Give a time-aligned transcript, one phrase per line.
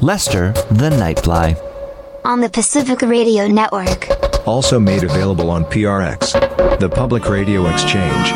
[0.00, 1.56] Lester the Nightfly.
[2.24, 4.08] On the Pacific Radio Network.
[4.46, 8.32] Also made available on PRX, the Public Radio Exchange.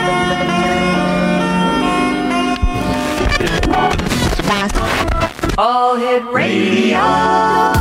[5.58, 7.75] All Hit Radio.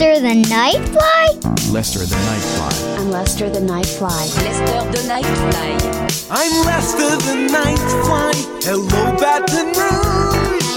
[0.00, 1.28] Lester the Nightfly?
[1.70, 2.98] Lester the Nightfly.
[2.98, 4.34] I'm Lester the Nightfly.
[4.40, 5.76] Lester the Nightfly.
[6.30, 8.34] I'm Lester the Nightfly.
[8.64, 10.70] Hello, Baton Rouge.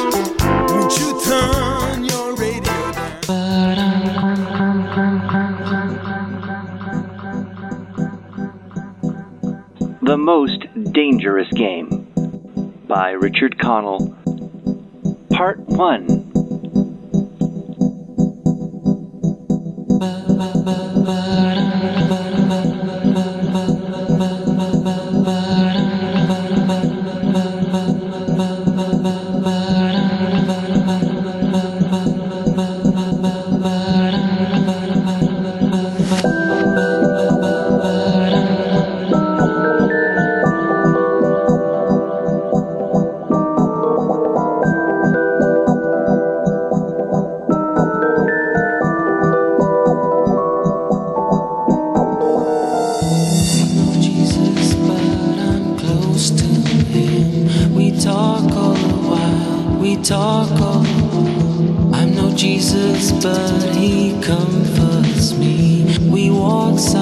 [0.73, 4.03] Won't you turn your radio down?
[10.01, 12.07] The Most Dangerous Game
[12.89, 14.17] by Richard Connell.
[15.31, 16.22] Part 1
[20.03, 20.75] ba ba ba
[21.05, 21.52] ba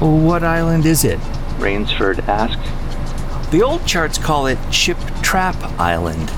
[0.00, 1.18] What island is it?
[1.58, 3.50] Rainsford asked.
[3.50, 6.30] The old charts call it Ship Trap Island,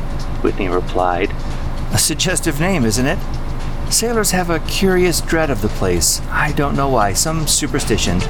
[0.42, 1.30] Whitney replied.
[1.92, 3.18] A suggestive name, isn't it?
[3.90, 6.22] Sailors have a curious dread of the place.
[6.30, 8.20] I don't know why, some superstition.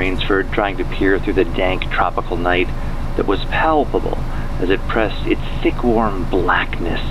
[0.00, 2.68] Rainsford, trying to peer through the dank tropical night
[3.18, 4.16] that was palpable
[4.58, 7.02] as it pressed its thick, warm blackness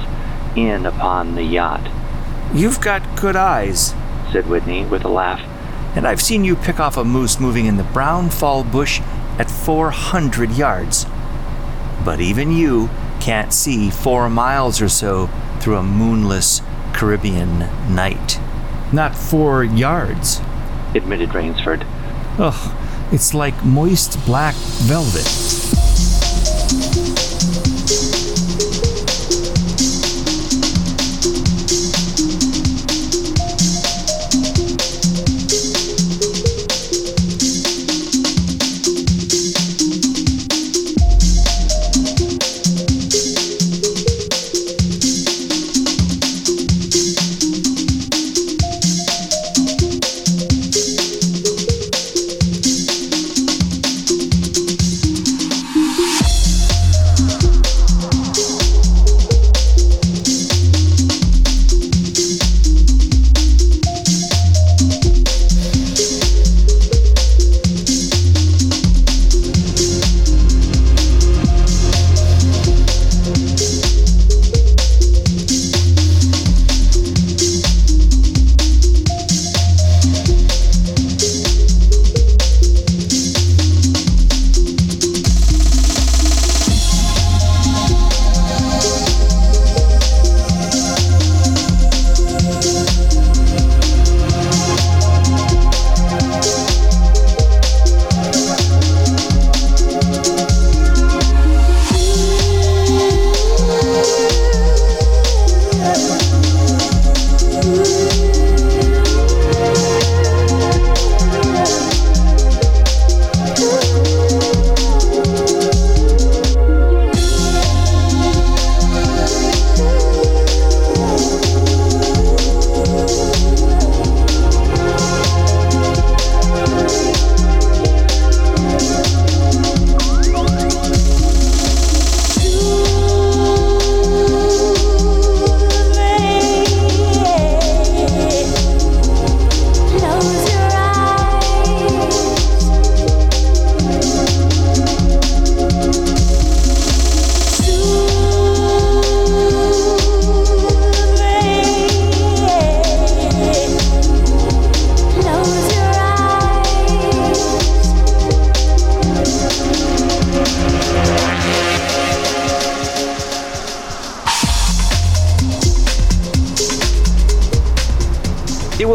[0.56, 1.88] in upon the yacht.
[2.52, 3.94] You've got good eyes,
[4.32, 5.40] said Whitney with a laugh.
[5.96, 9.02] And I've seen you pick off a moose moving in the brown fall bush
[9.38, 11.06] at 400 yards.
[12.04, 12.90] But even you
[13.22, 16.64] can't see four miles or so through a moonless
[16.94, 17.60] Caribbean
[17.94, 18.40] night.
[18.92, 20.42] Not four yards,
[20.96, 21.86] admitted Rainsford.
[22.42, 22.74] Ugh,
[23.12, 24.56] it's like moist black
[24.88, 25.49] velvet.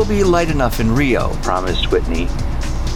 [0.04, 2.28] It will be light enough in Rio, promised Whitney.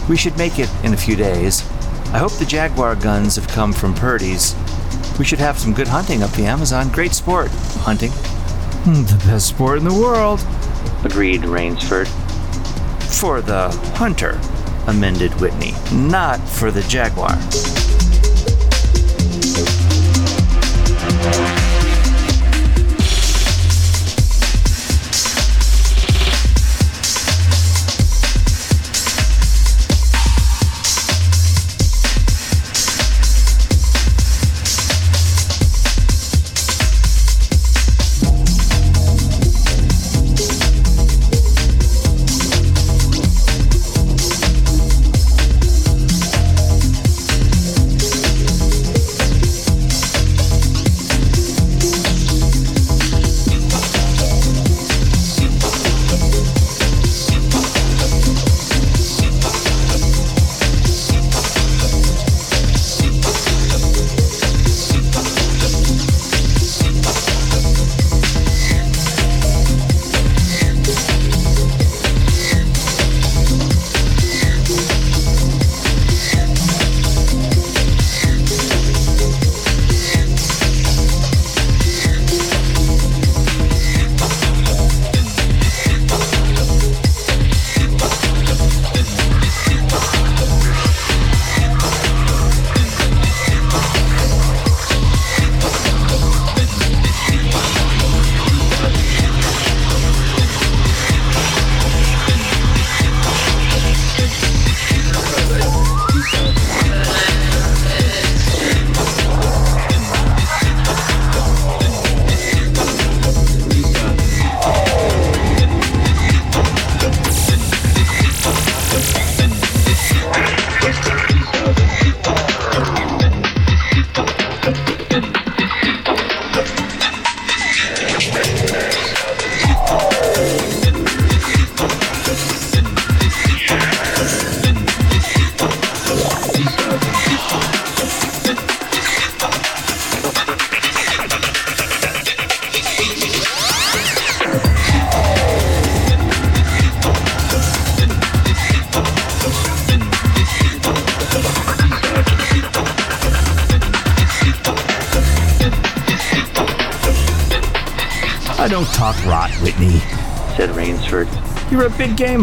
[0.07, 1.67] We should make it in a few days.
[2.13, 4.55] I hope the Jaguar guns have come from Purdey's.
[5.17, 6.89] We should have some good hunting up the Amazon.
[6.89, 7.47] Great sport,
[7.79, 8.11] hunting.
[8.11, 10.45] Hmm, The best sport in the world.
[11.03, 12.07] Agreed Rainsford.
[13.19, 14.39] For the hunter,
[14.85, 17.35] amended Whitney, not for the Jaguar.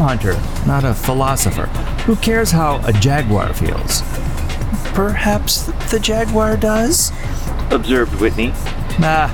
[0.07, 1.67] Hunter, not a philosopher.
[2.07, 4.03] Who cares how a jaguar feels?
[4.95, 7.11] Perhaps the jaguar does?
[7.73, 8.53] Observed Whitney.
[9.01, 9.27] Nah,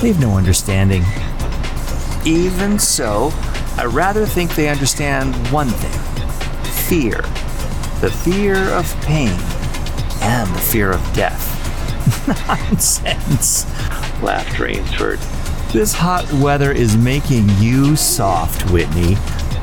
[0.00, 1.04] they've no understanding.
[2.26, 3.30] Even so,
[3.76, 6.08] I rather think they understand one thing
[6.88, 7.22] fear.
[8.00, 9.38] The fear of pain
[10.20, 11.46] and the fear of death.
[12.48, 13.66] Nonsense.
[14.20, 15.20] Laughed Rainsford.
[15.72, 19.16] This hot weather is making you soft, Whitney.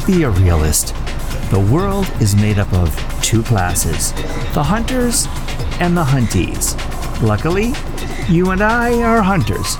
[0.05, 0.93] Be a realist.
[1.49, 4.11] The world is made up of two classes
[4.53, 5.25] the hunters
[5.79, 6.75] and the huntees.
[7.23, 7.73] Luckily,
[8.31, 9.77] you and I are hunters.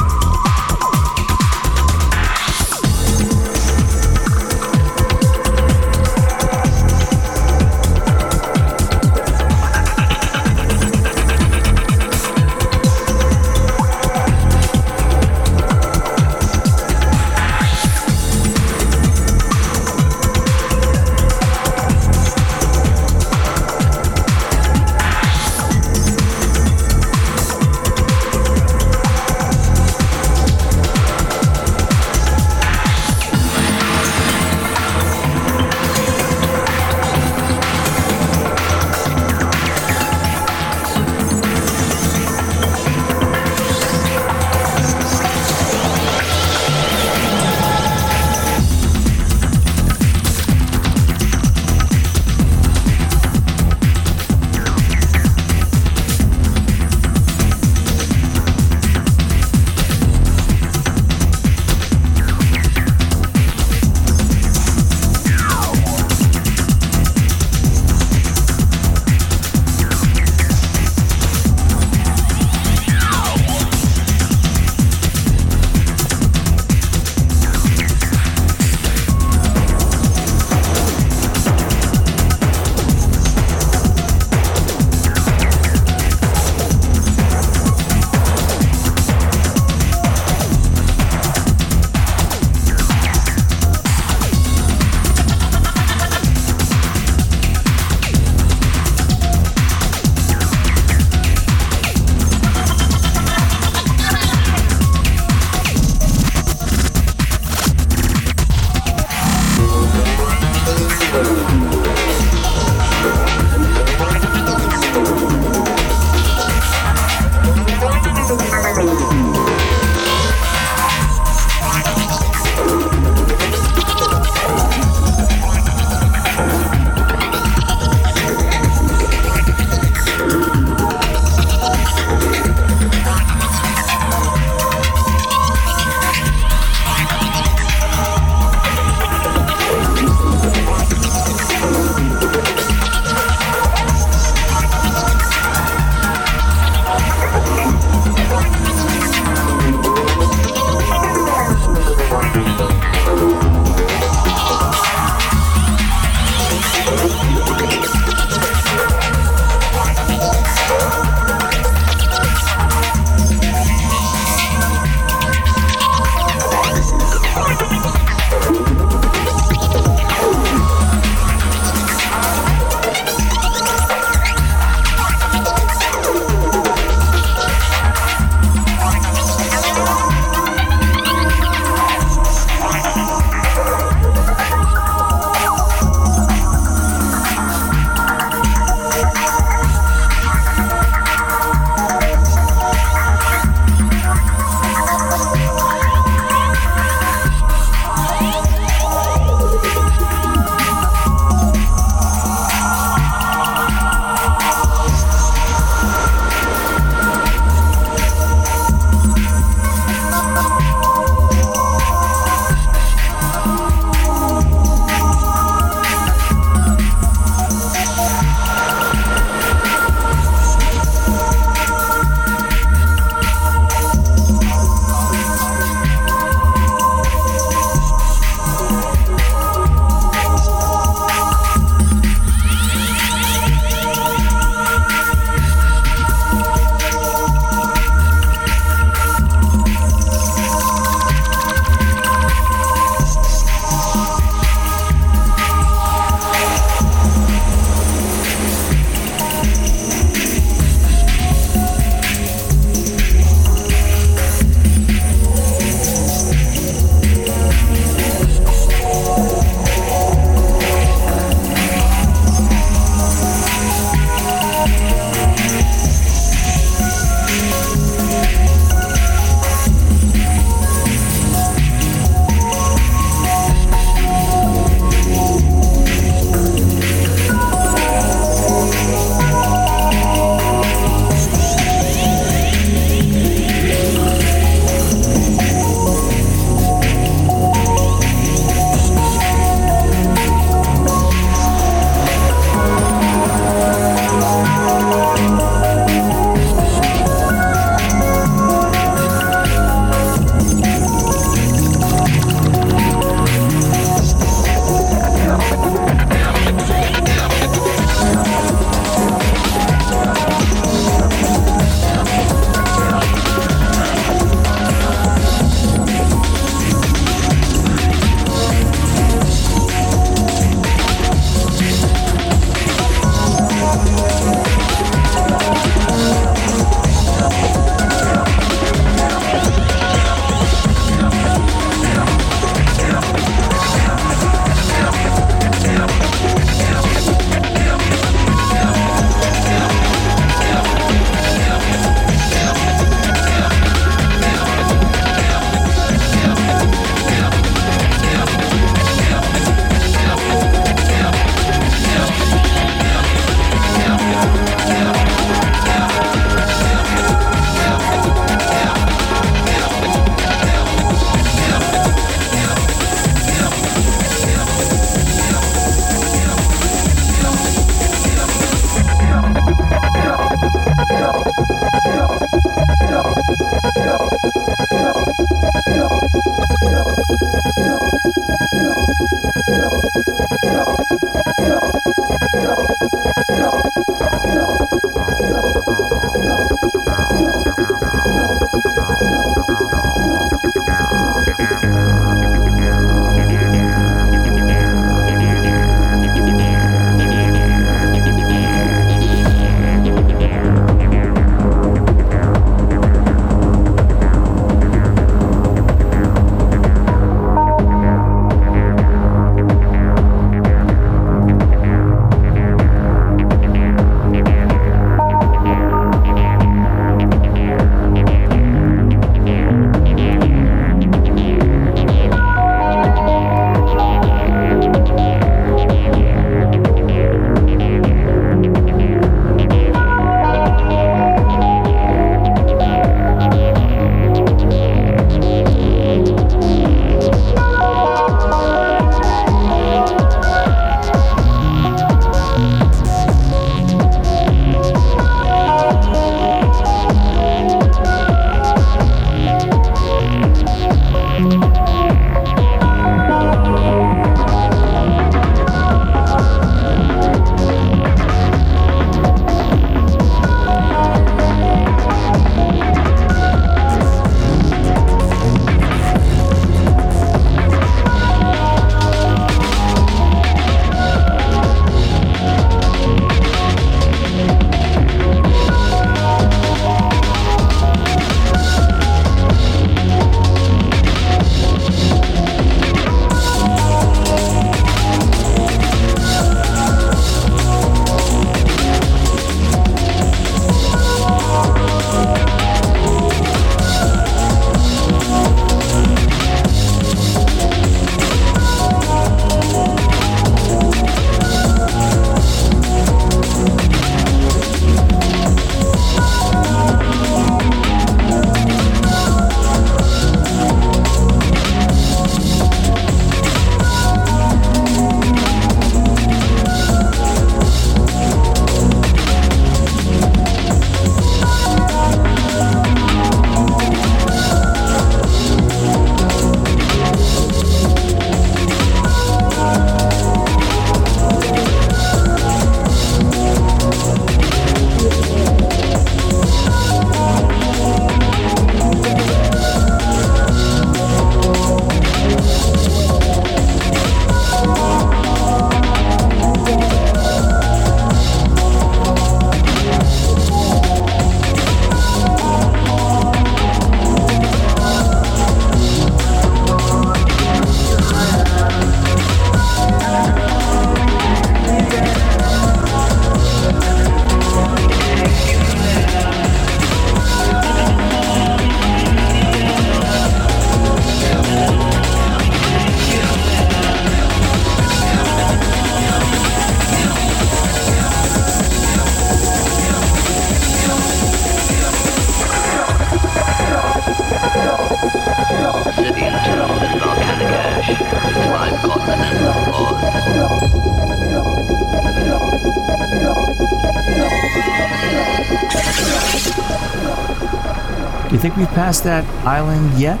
[598.24, 600.00] Think we've passed that island yet?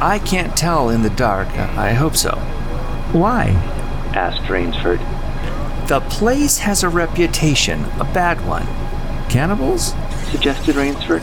[0.00, 1.48] I can't tell in the dark.
[1.48, 2.36] I hope so.
[3.12, 3.48] Why?
[4.14, 4.98] asked Rainsford.
[5.86, 8.64] The place has a reputation, a bad one.
[9.28, 9.92] Cannibals?
[10.30, 11.20] suggested Rainsford.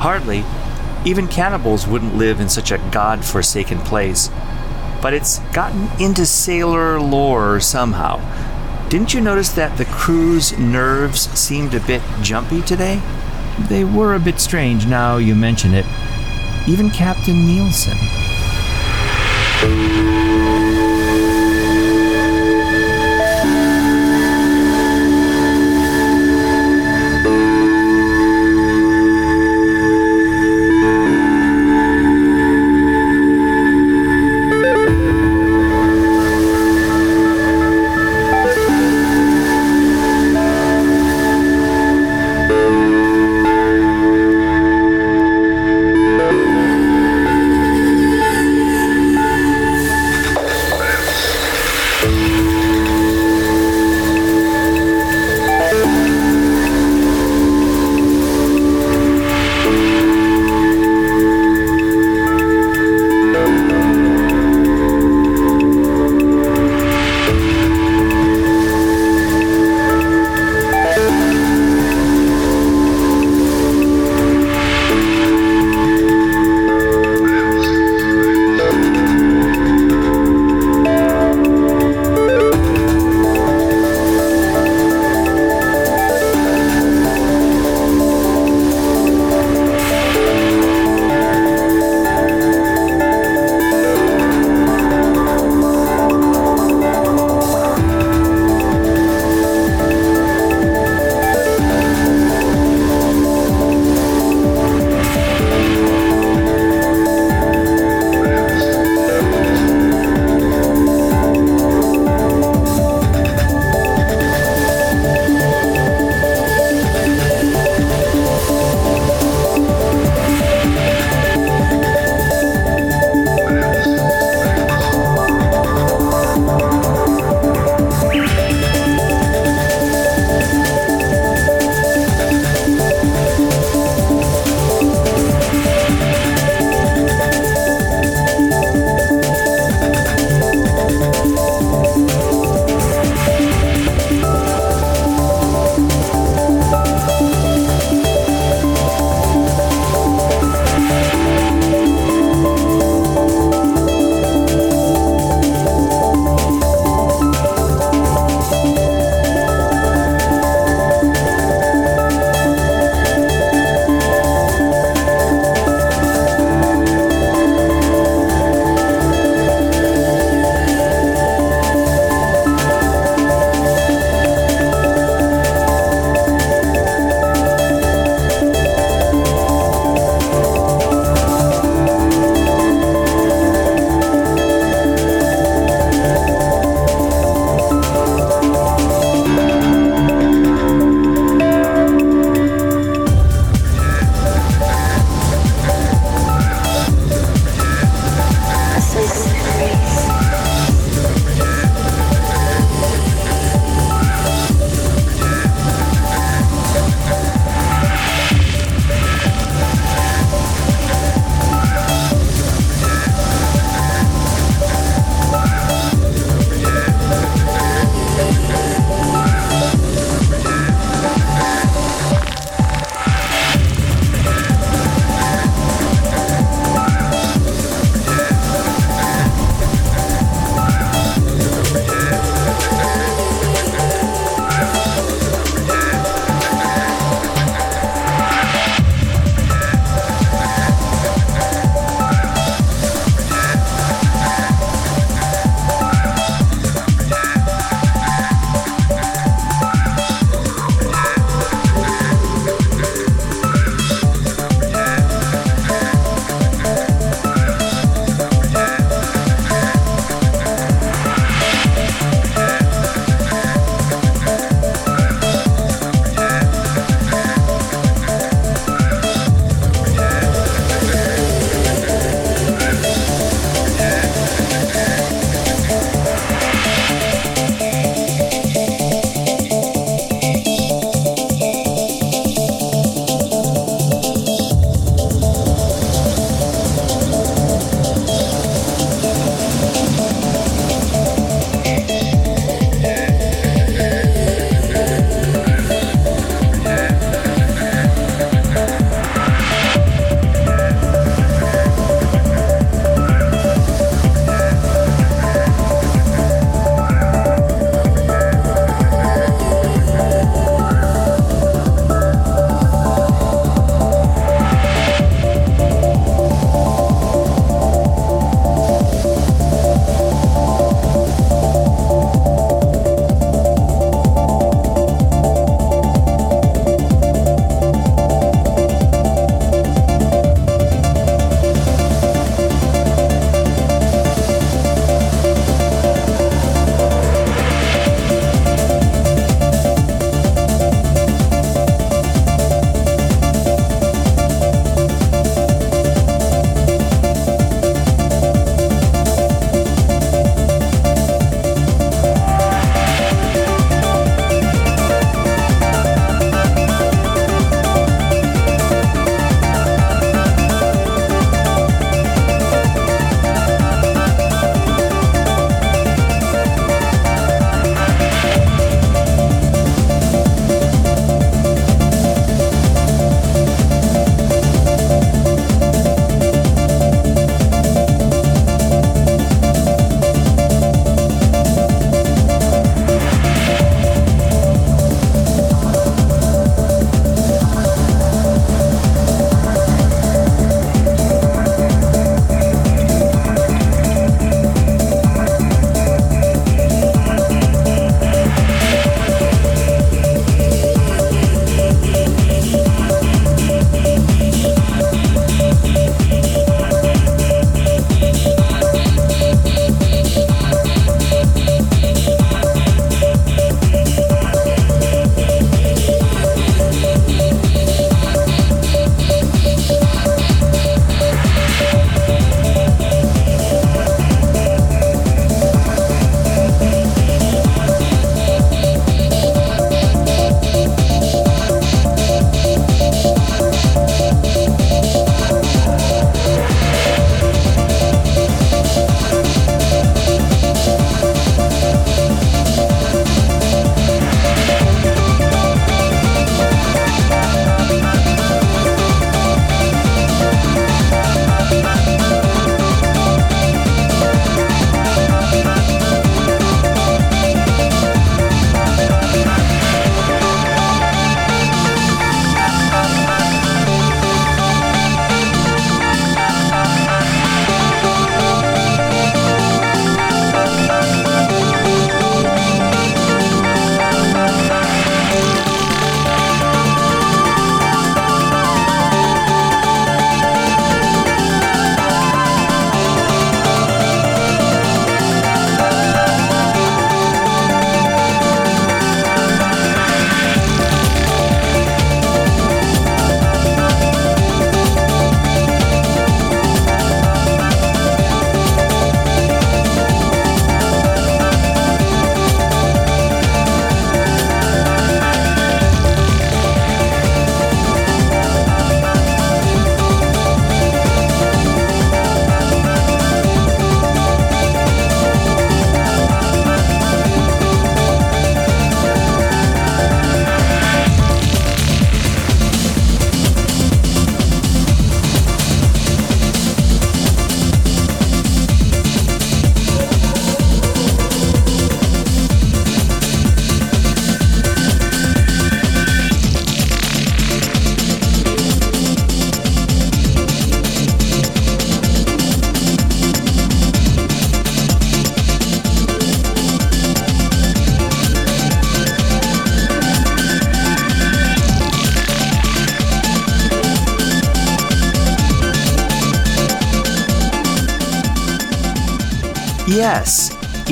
[0.00, 0.44] Hardly.
[1.08, 4.30] Even cannibals wouldn't live in such a god-forsaken place.
[5.00, 8.18] But it's gotten into sailor lore somehow.
[8.88, 13.00] Didn't you notice that the crew's nerves seemed a bit jumpy today?
[13.58, 15.86] They were a bit strange now you mention it.
[16.66, 17.96] Even Captain Nielsen.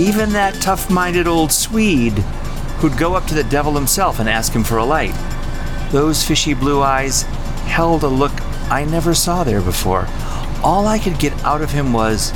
[0.03, 2.19] Even that tough minded old Swede
[2.81, 5.15] who'd go up to the devil himself and ask him for a light.
[5.93, 7.23] Those fishy blue eyes
[7.67, 8.33] held a look
[8.69, 10.09] I never saw there before.
[10.65, 12.33] All I could get out of him was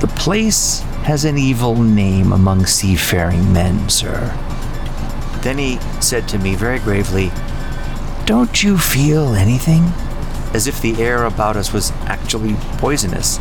[0.00, 4.36] The place has an evil name among seafaring men, sir.
[5.42, 7.30] Then he said to me very gravely,
[8.24, 9.84] Don't you feel anything?
[10.52, 13.38] As if the air about us was actually poisonous.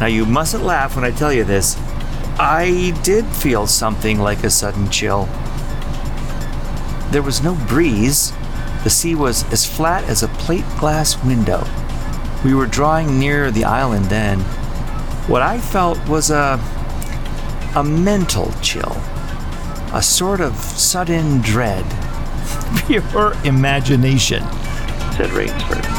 [0.00, 1.76] Now, you mustn't laugh when I tell you this.
[2.42, 5.26] I did feel something like a sudden chill.
[7.10, 8.32] There was no breeze.
[8.84, 11.64] The sea was as flat as a plate glass window.
[12.44, 14.40] We were drawing near the island then.
[15.28, 16.58] What I felt was a
[17.74, 18.96] a mental chill,
[19.94, 21.84] a sort of sudden dread.
[22.86, 24.42] Pure imagination.
[25.16, 25.91] said Rainsford.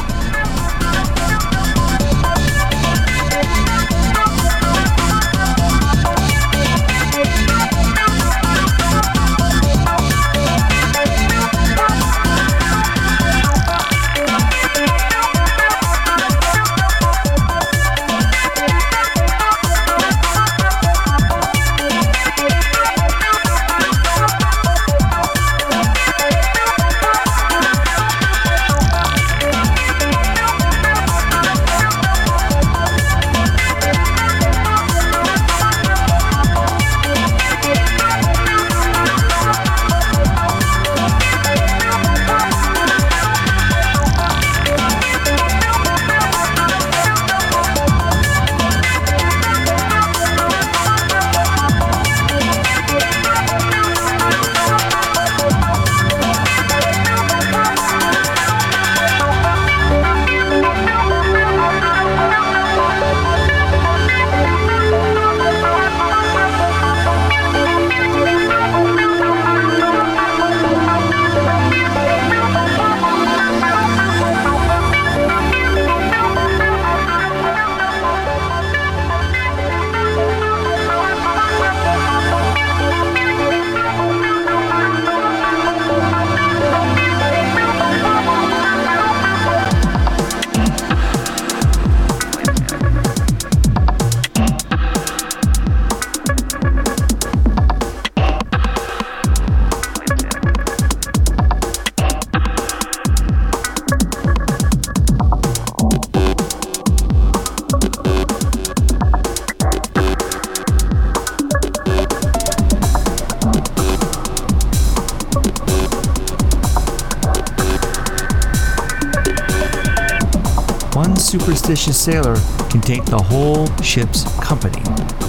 [121.64, 122.36] Superstitious sailor
[122.68, 124.82] can take the whole ship's company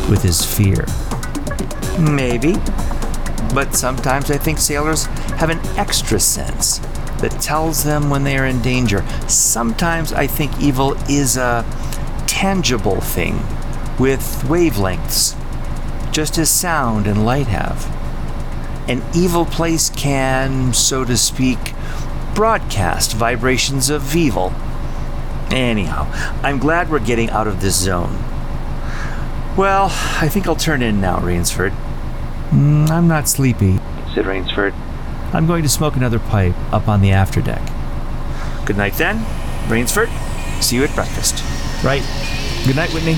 [0.10, 0.86] with his fear.
[1.98, 2.56] Maybe.
[3.54, 5.06] But sometimes I think sailors
[5.40, 6.80] have an extra sense
[7.22, 9.06] that tells them when they are in danger.
[9.30, 11.64] Sometimes I think evil is a
[12.28, 13.38] tangible thing
[13.98, 15.42] with wavelengths,
[16.12, 17.86] just as sound and light have.
[18.90, 21.74] An evil place can, so to speak,
[22.34, 24.54] broadcast vibrations of evil.
[25.56, 26.12] Anyhow,
[26.44, 28.14] I'm glad we're getting out of this zone.
[29.56, 29.86] Well,
[30.20, 31.72] I think I'll turn in now, Rainsford.
[32.50, 33.80] Mm, I'm not sleepy.
[34.14, 34.74] said Rainsford.
[35.34, 37.66] I'm going to smoke another pipe up on the afterdeck.
[38.66, 39.20] Good night then,
[39.70, 40.10] Rainsford.
[40.62, 41.42] See you at breakfast.
[41.86, 42.04] Right.
[42.66, 43.16] Good night, Whitney.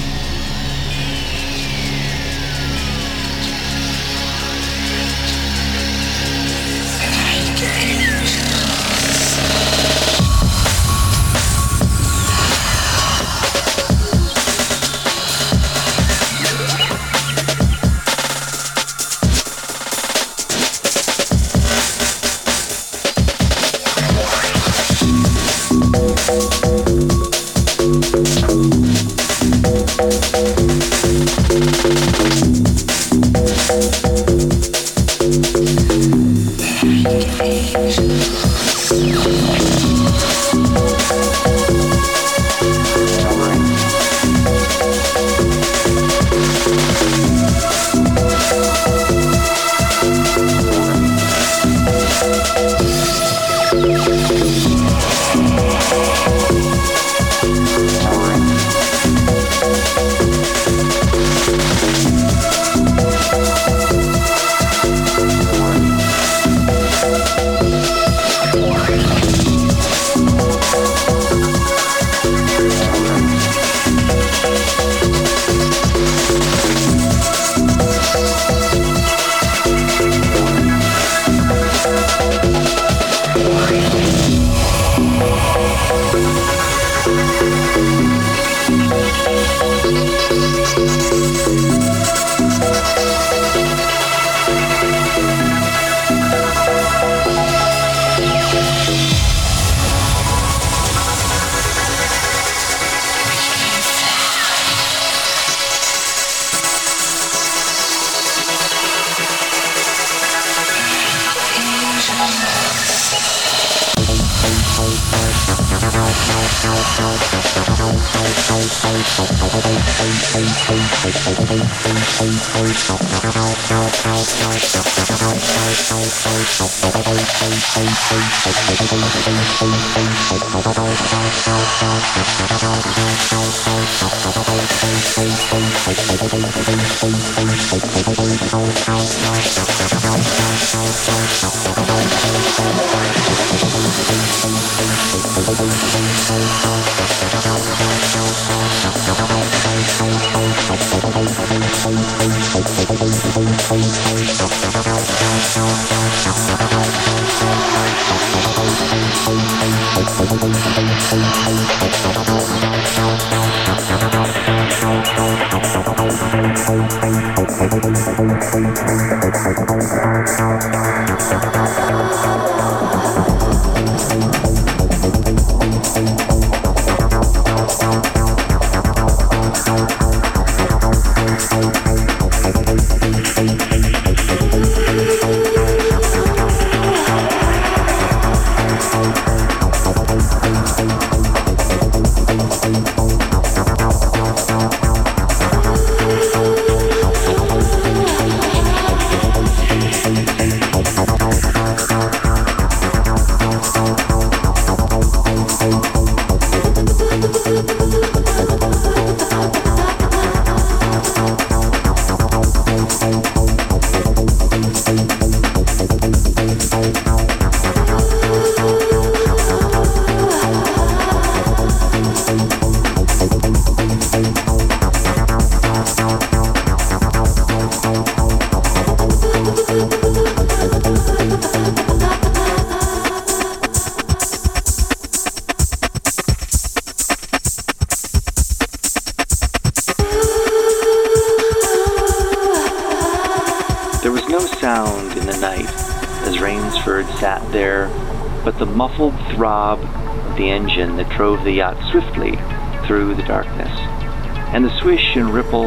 [254.87, 255.65] Swish and ripple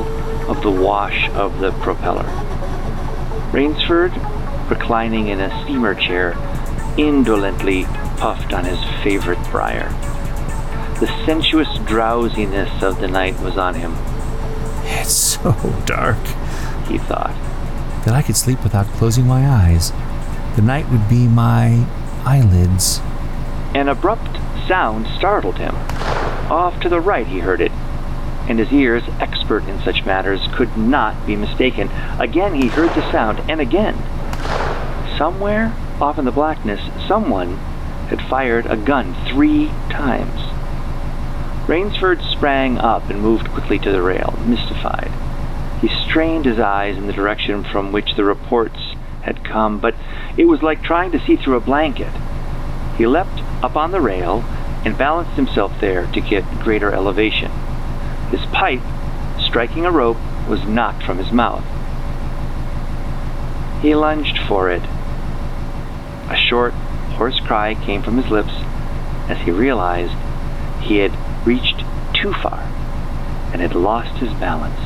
[0.50, 2.24] of the wash of the propeller.
[3.52, 4.16] Rainsford,
[4.70, 6.32] reclining in a steamer chair,
[6.96, 7.84] indolently
[8.16, 9.90] puffed on his favorite briar.
[11.00, 13.92] The sensuous drowsiness of the night was on him,
[14.84, 15.52] It's so
[15.84, 16.16] dark
[16.88, 17.34] he thought.
[18.06, 19.92] that I could sleep without closing my eyes.
[20.56, 21.86] The night would be my
[22.24, 23.00] eyelids.
[23.74, 25.74] An abrupt sound startled him.
[26.50, 27.70] Off to the right he heard it,
[28.48, 29.04] and his ears,
[29.50, 31.88] expert in such matters, could not be mistaken.
[32.18, 33.96] Again he heard the sound, and again.
[35.18, 37.56] Somewhere off in the blackness, someone
[38.08, 40.40] had fired a gun three times.
[41.68, 45.10] Rainsford sprang up and moved quickly to the rail, mystified.
[45.80, 49.94] He strained his eyes in the direction from which the reports had come, but
[50.36, 52.12] it was like trying to see through a blanket.
[52.96, 54.44] He leapt up on the rail
[54.84, 57.50] and balanced himself there to get greater elevation.
[58.30, 58.80] His pipe,
[59.50, 60.16] striking a rope,
[60.48, 61.64] was knocked from his mouth.
[63.82, 64.82] He lunged for it.
[66.28, 66.72] A short,
[67.18, 68.52] hoarse cry came from his lips
[69.28, 70.14] as he realized
[70.80, 71.12] he had
[71.44, 71.82] reached
[72.14, 72.60] too far
[73.52, 74.78] and had lost his balance.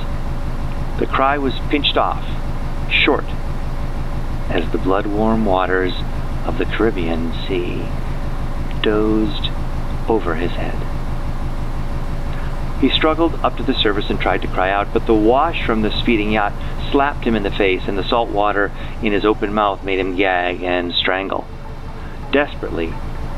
[0.99, 2.25] The cry was pinched off,
[2.91, 3.27] short,
[4.49, 5.93] as the blood-warm waters
[6.47, 7.87] of the Caribbean Sea
[8.81, 9.51] dozed
[10.09, 10.94] over his head.
[12.81, 15.83] He struggled up to the surface and tried to cry out, but the wash from
[15.83, 16.53] the speeding yacht
[16.91, 18.73] slapped him in the face, and the salt water
[19.03, 21.47] in his open mouth made him gag and strangle.
[22.33, 22.93] Desperately,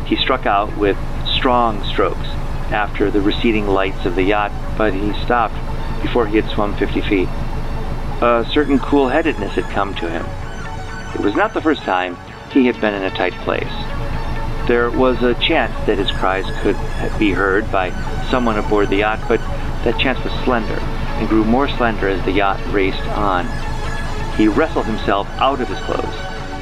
[0.07, 2.29] he struck out with strong strokes
[2.71, 5.55] after the receding lights of the yacht, but he stopped
[6.03, 7.29] before he had swum 50 feet.
[8.23, 10.25] A certain cool-headedness had come to him.
[11.15, 12.17] It was not the first time
[12.51, 13.63] he had been in a tight place.
[14.67, 16.77] There was a chance that his cries could
[17.19, 17.91] be heard by
[18.31, 19.39] someone aboard the yacht, but
[19.85, 23.47] that chance was slender and grew more slender as the yacht raced on.
[24.37, 26.17] He wrestled himself out of his clothes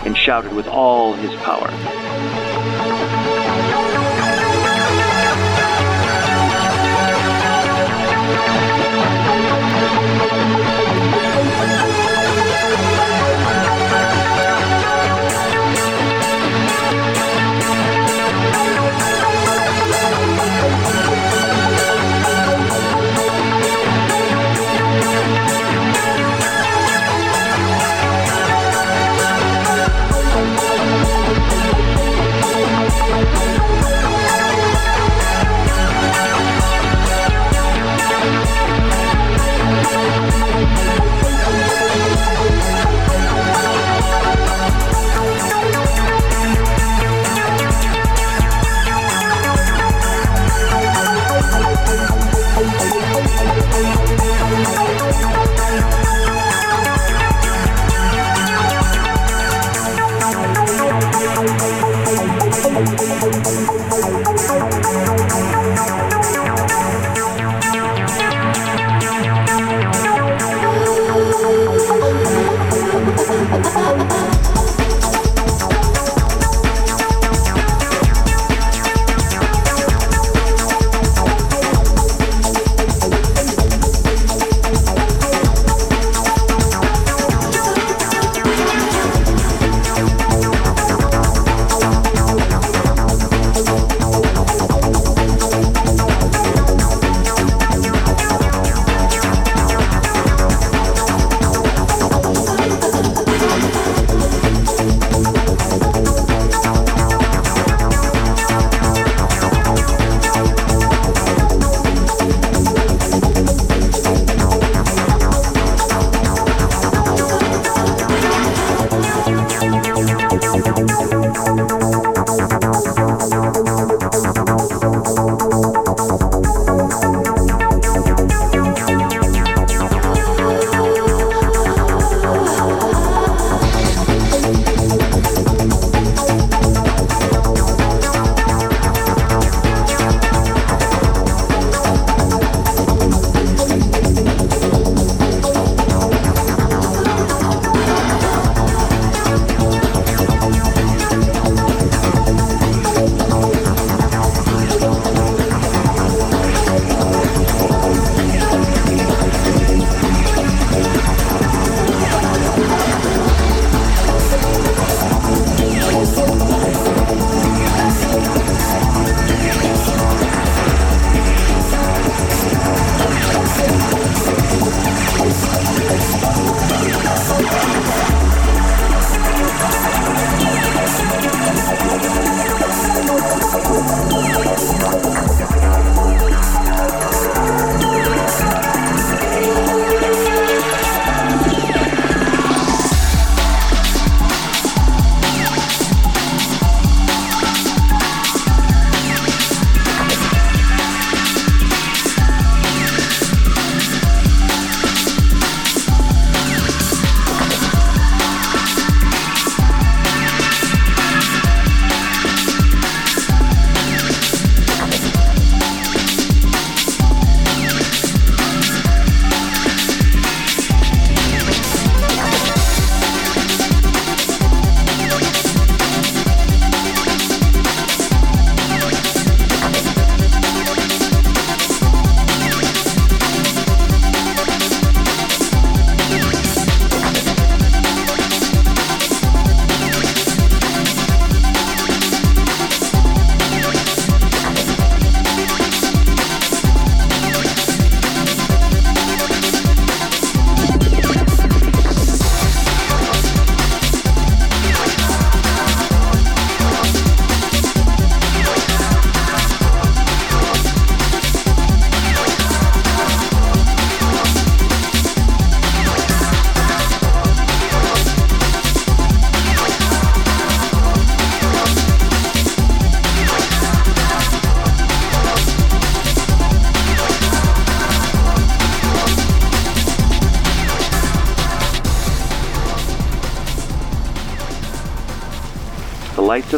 [0.04, 1.70] and shouted with all his power.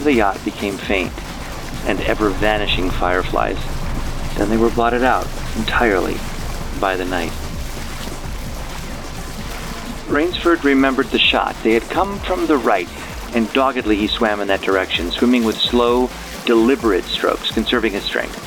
[0.07, 1.13] The yacht became faint
[1.85, 3.59] and ever vanishing fireflies.
[4.37, 5.27] Then they were blotted out
[5.57, 6.17] entirely
[6.81, 7.33] by the night.
[10.09, 11.57] Rainsford remembered the shot.
[11.65, 12.89] They had come from the right,
[13.35, 16.09] and doggedly he swam in that direction, swimming with slow,
[16.45, 18.39] deliberate strokes, conserving his strength.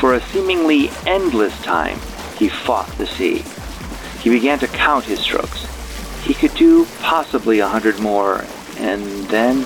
[0.00, 2.00] For a seemingly endless time,
[2.36, 3.44] he fought the sea.
[4.22, 5.66] He began to count his strokes.
[6.24, 8.44] He could do possibly a hundred more,
[8.78, 9.64] and then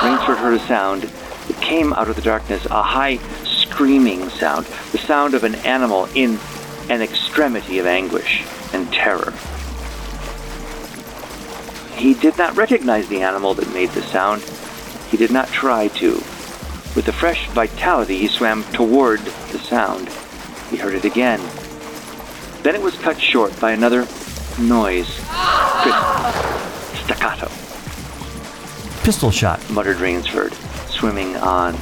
[0.00, 1.04] Rainsford heard a sound.
[1.48, 6.08] It came out of the darkness, a high screaming sound, the sound of an animal
[6.14, 6.38] in
[6.88, 9.32] an extremity of anguish and terror.
[11.96, 14.42] He did not recognize the animal that made the sound.
[15.10, 16.12] He did not try to.
[16.94, 20.08] With a fresh vitality, he swam toward the sound.
[20.70, 21.40] He heard it again.
[22.62, 24.06] Then it was cut short by another
[24.60, 25.08] noise.
[25.82, 25.98] Crisp,
[27.04, 27.48] staccato,
[29.08, 29.70] Pistol shot.
[29.70, 30.52] muttered Rainsford,
[30.90, 31.74] swimming on.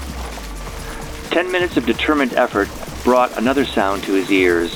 [1.33, 2.69] Ten minutes of determined effort
[3.03, 4.71] brought another sound to his ears.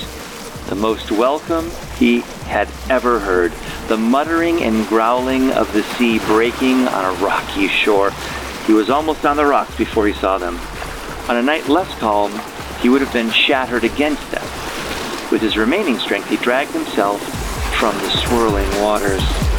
[0.67, 3.53] The most welcome he had ever heard.
[3.87, 8.11] The muttering and growling of the sea breaking on a rocky shore.
[8.67, 10.59] He was almost on the rocks before he saw them.
[11.29, 12.33] On a night less calm,
[12.81, 14.43] he would have been shattered against them.
[15.31, 17.23] With his remaining strength, he dragged himself
[17.79, 19.50] from the swirling waters.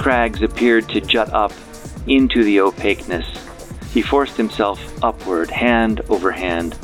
[0.00, 1.52] Crags appeared to jut up
[2.06, 3.26] into the opaqueness.
[3.92, 6.78] He forced himself upward, hand over hand.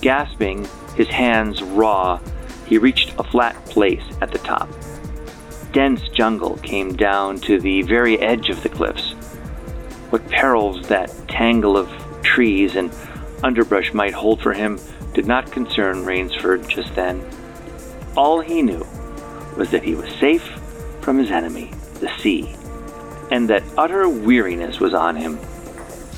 [0.00, 2.18] Gasping, his hands raw,
[2.66, 4.68] he reached a flat place at the top.
[5.72, 9.12] Dense jungle came down to the very edge of the cliffs.
[10.10, 11.88] What perils that tangle of
[12.22, 12.92] trees and
[13.44, 14.80] underbrush might hold for him
[15.14, 17.24] did not concern Rainsford just then.
[18.16, 18.84] All he knew
[19.56, 20.42] was that he was safe
[21.00, 21.70] from his enemy,
[22.00, 22.54] the sea,
[23.30, 25.38] and that utter weariness was on him.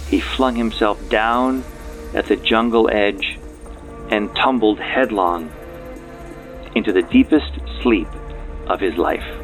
[0.09, 1.65] He flung himself down
[2.15, 3.39] at the jungle edge
[4.11, 5.51] and tumbled headlong
[6.75, 7.53] into the deepest
[7.83, 8.09] sleep
[8.67, 9.38] of his life.